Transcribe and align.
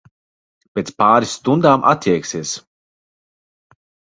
Pēc 0.77 0.87
pāris 1.01 1.35
stundām 1.39 1.85
atjēgsies. 1.91 2.55